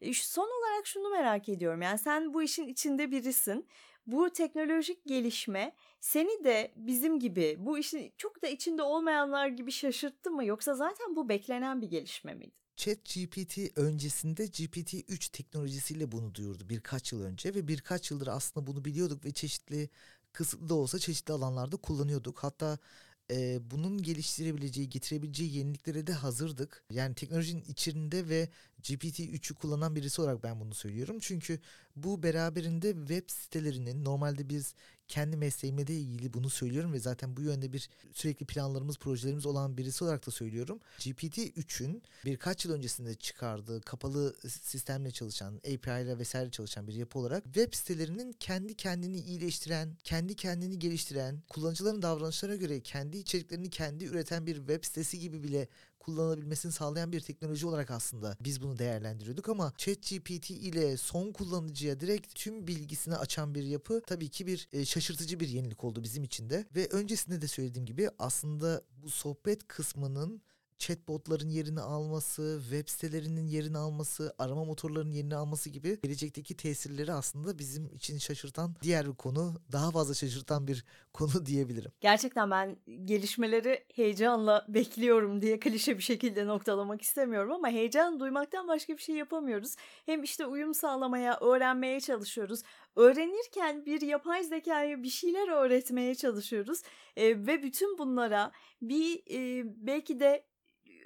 [0.00, 1.82] E, son olarak şunu merak ediyorum.
[1.82, 3.66] Yani sen bu işin içinde birisin.
[4.12, 10.30] Bu teknolojik gelişme seni de bizim gibi bu işin çok da içinde olmayanlar gibi şaşırttı
[10.30, 12.52] mı yoksa zaten bu beklenen bir gelişme miydi?
[12.76, 18.84] Chat GPT öncesinde GPT-3 teknolojisiyle bunu duyurdu birkaç yıl önce ve birkaç yıldır aslında bunu
[18.84, 19.88] biliyorduk ve çeşitli
[20.32, 22.38] kısıtlı da olsa çeşitli alanlarda kullanıyorduk.
[22.38, 22.78] Hatta
[23.30, 26.84] e, bunun geliştirebileceği, getirebileceği yeniliklere de hazırdık.
[26.90, 28.48] Yani teknolojinin içinde ve
[28.82, 31.18] GPT-3'ü kullanan birisi olarak ben bunu söylüyorum.
[31.20, 31.60] Çünkü
[31.96, 34.74] bu beraberinde web sitelerinin normalde biz
[35.10, 39.78] kendi mesleğimle de ilgili bunu söylüyorum ve zaten bu yönde bir sürekli planlarımız, projelerimiz olan
[39.78, 40.80] birisi olarak da söylüyorum.
[40.98, 47.44] GPT-3'ün birkaç yıl öncesinde çıkardığı kapalı sistemle çalışan, API ile vesaire çalışan bir yapı olarak
[47.44, 54.46] web sitelerinin kendi kendini iyileştiren, kendi kendini geliştiren, kullanıcıların davranışlarına göre kendi içeriklerini kendi üreten
[54.46, 55.68] bir web sitesi gibi bile
[56.00, 62.34] kullanılabilmesini sağlayan bir teknoloji olarak aslında biz bunu değerlendiriyorduk ama ChatGPT ile son kullanıcıya direkt
[62.34, 66.50] tüm bilgisini açan bir yapı tabii ki bir e, şaşırtıcı bir yenilik oldu bizim için
[66.50, 66.66] de.
[66.76, 70.42] Ve öncesinde de söylediğim gibi aslında bu sohbet kısmının
[70.80, 77.58] chatbotların yerini alması, web sitelerinin yerini alması, arama motorlarının yerini alması gibi gelecekteki tesirleri aslında
[77.58, 81.92] bizim için şaşırtan diğer bir konu, daha fazla şaşırtan bir konu diyebilirim.
[82.00, 88.92] Gerçekten ben gelişmeleri heyecanla bekliyorum diye klişe bir şekilde noktalamak istemiyorum ama heyecan duymaktan başka
[88.92, 89.76] bir şey yapamıyoruz.
[90.06, 92.62] Hem işte uyum sağlamaya, öğrenmeye çalışıyoruz.
[92.96, 96.82] Öğrenirken bir yapay zekaya bir şeyler öğretmeye çalışıyoruz.
[97.16, 100.49] E, ve bütün bunlara bir e, belki de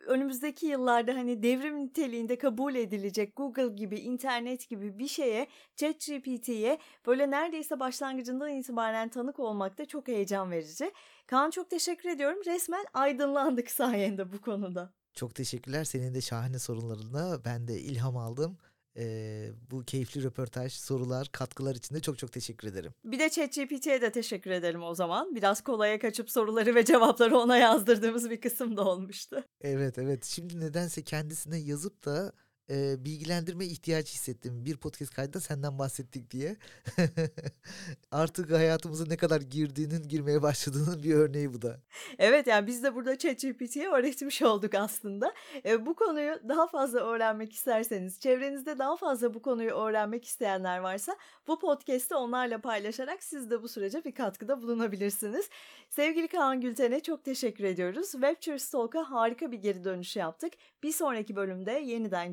[0.06, 7.30] önümüzdeki yıllarda hani devrim niteliğinde kabul edilecek Google gibi, internet gibi bir şeye, ChatGPT'ye böyle
[7.30, 10.92] neredeyse başlangıcından itibaren tanık olmak da çok heyecan verici.
[11.26, 12.38] Kaan çok teşekkür ediyorum.
[12.46, 14.92] Resmen aydınlandık sayende bu konuda.
[15.14, 15.84] Çok teşekkürler.
[15.84, 18.58] Senin de şahane sorunlarına ben de ilham aldım.
[18.96, 22.92] Ee, bu keyifli röportaj, sorular, katkılar için de çok çok teşekkür ederim.
[23.04, 25.34] Bir de ChatGPT'ye de teşekkür edelim o zaman.
[25.34, 29.44] Biraz kolaya kaçıp soruları ve cevapları ona yazdırdığımız bir kısım da olmuştu.
[29.60, 30.24] Evet evet.
[30.24, 32.32] Şimdi nedense kendisine yazıp da
[32.70, 34.64] e, bilgilendirme ihtiyacı hissettim.
[34.64, 36.56] Bir podcast kaydında senden bahsettik diye.
[38.10, 41.80] Artık hayatımıza ne kadar girdiğinin, girmeye başladığının bir örneği bu da.
[42.18, 45.34] Evet yani biz de burada ChatGPT'ye öğretmiş olduk aslında.
[45.64, 51.16] E, bu konuyu daha fazla öğrenmek isterseniz, çevrenizde daha fazla bu konuyu öğrenmek isteyenler varsa
[51.46, 55.48] bu podcast'i onlarla paylaşarak siz de bu sürece bir katkıda bulunabilirsiniz.
[55.90, 58.12] Sevgili Kaan Gülten'e çok teşekkür ediyoruz.
[58.12, 60.52] Webchers Talk'a harika bir geri dönüş yaptık.
[60.82, 62.32] Bir sonraki bölümde yeniden